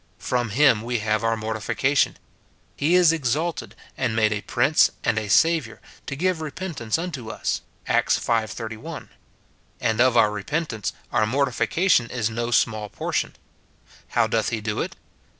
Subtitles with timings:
[0.17, 2.17] From him we have our mortification:
[2.75, 6.97] He is ex alted and made a Prince and a Saviour, to give repent ance
[6.97, 7.61] unto us.
[7.85, 8.47] Acts v.
[8.47, 9.09] 31;
[9.79, 13.35] and of our repentance our mortification is no small portion.
[14.07, 14.95] How doth he do it